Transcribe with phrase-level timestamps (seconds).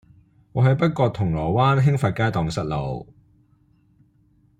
[0.53, 3.13] 我喺北角銅鑼灣興發街盪失路